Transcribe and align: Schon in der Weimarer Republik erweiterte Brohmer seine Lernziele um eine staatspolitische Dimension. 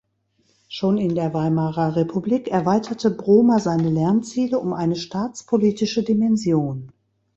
Schon 0.67 0.97
in 0.97 1.13
der 1.13 1.31
Weimarer 1.35 1.95
Republik 1.95 2.47
erweiterte 2.47 3.11
Brohmer 3.11 3.59
seine 3.59 3.91
Lernziele 3.91 4.57
um 4.57 4.73
eine 4.73 4.95
staatspolitische 4.95 6.01
Dimension. 6.01 6.91